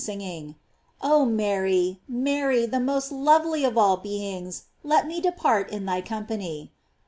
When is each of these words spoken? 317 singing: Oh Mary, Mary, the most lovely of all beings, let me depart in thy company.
317 0.03 0.45
singing: 0.49 0.55
Oh 1.03 1.25
Mary, 1.25 1.99
Mary, 2.07 2.65
the 2.65 2.79
most 2.79 3.11
lovely 3.11 3.63
of 3.63 3.77
all 3.77 3.97
beings, 3.97 4.63
let 4.83 5.05
me 5.05 5.21
depart 5.21 5.69
in 5.69 5.85
thy 5.85 6.01
company. 6.01 6.71